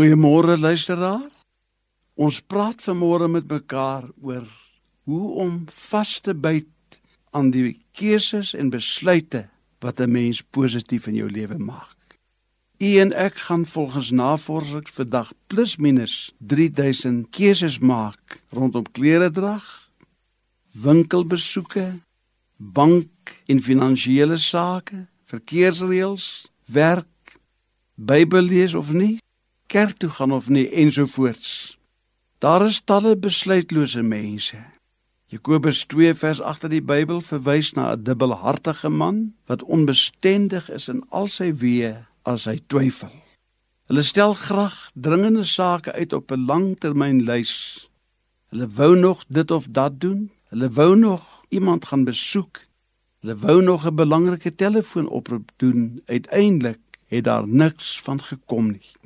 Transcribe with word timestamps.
Goeiemôre 0.00 0.56
luisteraar. 0.56 1.28
Ons 2.16 2.38
praat 2.40 2.80
vanmôre 2.80 3.26
met 3.28 3.44
mekaar 3.44 4.06
oor 4.24 4.46
hoe 5.04 5.26
om 5.42 5.58
vas 5.90 6.12
te 6.24 6.32
byt 6.32 6.96
aan 7.36 7.50
die 7.52 7.74
keuses 7.92 8.54
en 8.56 8.72
besluite 8.72 9.42
wat 9.84 10.00
'n 10.00 10.10
mens 10.10 10.40
positief 10.56 11.06
in 11.06 11.20
jou 11.20 11.28
lewe 11.28 11.58
maak. 11.58 12.16
U 12.78 12.96
en 12.96 13.12
ek 13.12 13.36
gaan 13.36 13.66
volgens 13.66 14.10
navorsing 14.10 14.88
vandag 14.88 15.32
plus 15.46 15.76
minus 15.76 16.32
3000 16.38 17.28
keuses 17.30 17.78
maak 17.78 18.40
rondom 18.48 18.86
klere 18.92 19.30
drag, 19.30 19.92
winkelbesoeke, 20.72 22.00
bank 22.56 23.42
en 23.46 23.62
finansiële 23.62 24.36
sake, 24.36 25.06
verkeersreëls, 25.24 26.48
werk, 26.64 27.06
Bybel 27.94 28.42
lees 28.42 28.74
of 28.74 28.92
nie, 28.92 29.18
kerk 29.70 29.96
toe 30.02 30.10
gaan 30.10 30.32
of 30.32 30.48
nie 30.48 30.66
ensovoorts. 30.70 31.78
Daar 32.42 32.66
is 32.66 32.80
talle 32.84 33.14
besluitlose 33.16 34.02
mense. 34.02 34.58
Jakobus 35.30 35.84
2 35.86 36.14
vers 36.14 36.40
8 36.42 36.64
uit 36.66 36.72
die 36.72 36.82
Bybel 36.82 37.20
verwys 37.22 37.70
na 37.78 37.92
'n 37.92 38.02
dubbelhartige 38.02 38.88
man 38.88 39.34
wat 39.46 39.62
onbestendig 39.62 40.70
is 40.70 40.88
in 40.88 41.04
al 41.08 41.28
sy 41.28 41.52
weë 41.62 41.94
as 42.22 42.44
hy 42.50 42.58
twyfel. 42.66 43.14
Hulle 43.86 44.02
stel 44.02 44.34
graag 44.34 44.90
dringende 44.94 45.44
sake 45.44 45.92
uit 45.92 46.12
op 46.12 46.32
'n 46.32 46.46
langtermynlys. 46.50 47.54
Hulle 48.50 48.68
wou 48.68 48.96
nog 48.96 49.24
dit 49.28 49.50
of 49.50 49.66
dat 49.70 50.00
doen. 50.00 50.30
Hulle 50.48 50.70
wou 50.70 50.96
nog 50.96 51.44
iemand 51.48 51.86
gaan 51.86 52.04
besoek. 52.04 52.66
Hulle 53.20 53.36
wou 53.36 53.62
nog 53.62 53.86
'n 53.86 53.94
belangrike 53.94 54.54
telefoonoproep 54.54 55.50
doen. 55.56 56.02
Uiteindelik 56.06 56.80
het 57.06 57.24
daar 57.24 57.48
niks 57.48 58.00
van 58.00 58.22
gekom 58.22 58.70
nie. 58.70 58.99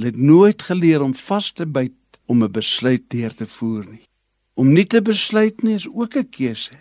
Hulle 0.00 0.12
het 0.12 0.20
nooit 0.20 0.62
geleer 0.64 1.02
om 1.04 1.10
vas 1.12 1.50
te 1.52 1.66
byt 1.68 1.92
om 2.24 2.42
'n 2.42 2.50
besluit 2.50 3.02
deur 3.12 3.34
te 3.34 3.46
voer 3.46 3.84
nie. 3.84 4.06
Om 4.54 4.72
nie 4.72 4.86
te 4.86 5.02
besluit 5.02 5.62
nie 5.62 5.74
is 5.74 5.88
ook 5.88 6.16
'n 6.16 6.28
keuse. 6.30 6.72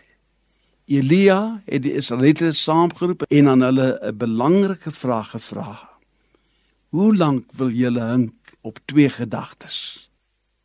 Elia 0.85 1.61
het 1.65 1.81
die 1.81 1.93
Israeliete 1.93 2.51
saamgeroep 2.51 3.21
en 3.21 3.47
aan 3.47 3.61
hulle 3.61 3.99
'n 4.01 4.17
belangrike 4.17 4.91
vraag 4.91 5.29
gevra. 5.29 5.99
Hoe 6.89 7.15
lank 7.15 7.51
wil 7.51 7.69
julle 7.69 8.03
hink 8.11 8.55
op 8.61 8.79
twee 8.85 9.09
gedagtes? 9.09 10.09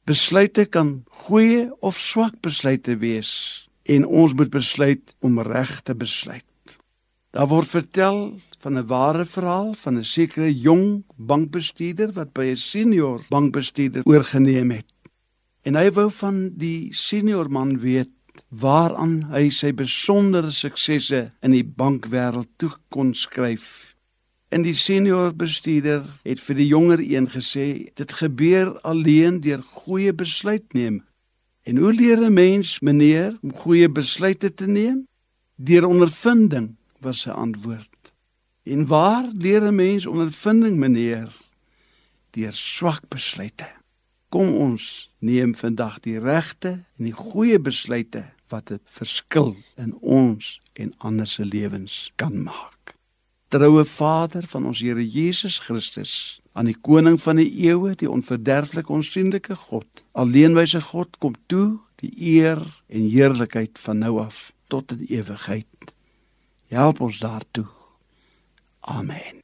Besluite 0.04 0.64
kan 0.64 1.02
goeie 1.08 1.74
of 1.80 1.98
swak 1.98 2.40
besluite 2.40 2.96
wees 2.96 3.68
en 3.82 4.06
ons 4.06 4.32
moet 4.32 4.50
besluit 4.50 5.14
om 5.18 5.40
reg 5.40 5.80
te 5.80 5.94
besluit. 5.94 6.53
Daar 7.34 7.48
word 7.50 7.66
vertel 7.66 8.18
van 8.62 8.78
'n 8.78 8.86
ware 8.86 9.26
verhaal 9.26 9.74
van 9.74 9.98
'n 9.98 10.04
sekere 10.04 10.58
jong 10.58 11.02
bankbestuurder 11.16 12.12
wat 12.12 12.32
by 12.32 12.44
'n 12.50 12.56
senior 12.56 13.20
bankbestuurder 13.28 14.02
oorgeneem 14.04 14.70
het. 14.70 14.92
En 15.62 15.74
hy 15.74 15.90
wou 15.90 16.10
van 16.10 16.50
die 16.56 16.94
senior 16.94 17.50
man 17.50 17.78
weet 17.78 18.10
waaraan 18.48 19.22
hy 19.32 19.48
sy 19.48 19.72
besondere 19.74 20.50
suksesse 20.50 21.32
in 21.42 21.50
die 21.50 21.64
bankwêreld 21.64 22.48
toe 22.56 22.70
kon 22.88 23.14
skryf. 23.14 23.96
En 24.48 24.62
die 24.62 24.74
senior 24.74 25.34
bestuurder 25.36 26.02
het 26.22 26.40
vir 26.40 26.54
die 26.54 26.66
jonger 26.66 27.00
een 27.00 27.28
gesê: 27.28 27.90
"Dit 27.94 28.12
gebeur 28.12 28.80
alleen 28.80 29.40
deur 29.40 29.62
goeie 29.62 30.12
besluitneming." 30.12 31.02
En 31.62 31.76
hoe 31.76 31.92
leer 31.92 32.18
'n 32.22 32.32
mens, 32.32 32.80
meneer, 32.80 33.38
om 33.42 33.54
goeie 33.54 33.88
besluite 33.88 34.54
te 34.54 34.66
neem? 34.66 35.06
Deur 35.56 35.86
ondervinding, 35.86 36.76
was 37.04 37.24
sy 37.24 37.30
antwoord. 37.30 38.12
En 38.64 38.86
waar 38.88 39.28
leer 39.32 39.62
'n 39.62 39.74
mens 39.74 40.06
ondervinding, 40.06 40.76
meneer? 40.76 41.28
Deur 42.30 42.52
swak 42.52 43.08
besluite. 43.08 43.68
Kom 44.28 44.54
ons 44.54 45.10
neem 45.18 45.54
vandag 45.54 46.00
die 46.00 46.18
regte 46.18 46.68
en 46.98 47.04
die 47.04 47.12
goeie 47.12 47.58
besluite 47.58 48.24
wat 48.48 48.70
'n 48.70 48.80
verskil 48.84 49.56
in 49.76 49.94
ons 50.00 50.60
en 50.72 50.94
ander 50.98 51.26
se 51.26 51.44
lewens 51.44 52.12
kan 52.16 52.42
maak. 52.42 52.94
Troue 53.48 53.84
Vader 53.84 54.46
van 54.46 54.66
ons 54.66 54.80
Here 54.80 55.10
Jesus 55.10 55.58
Christus, 55.58 56.40
aan 56.52 56.64
die 56.64 56.80
koning 56.80 57.20
van 57.22 57.36
die 57.36 57.50
eeue, 57.66 57.94
die 57.94 58.10
onverderflike 58.10 58.92
onsigbare 58.92 59.56
God, 59.56 59.86
alleenwyse 60.12 60.80
God, 60.80 61.18
kom 61.18 61.34
toe 61.46 61.78
die 62.02 62.12
eer 62.34 62.58
en 62.86 63.08
heerlikheid 63.08 63.78
van 63.78 63.98
nou 63.98 64.18
af 64.20 64.52
tot 64.66 64.92
in 64.92 65.06
ewigheid. 65.06 65.83
Help 66.74 67.00
ons 67.00 67.18
daartoe. 67.18 67.66
Amen. 68.80 69.43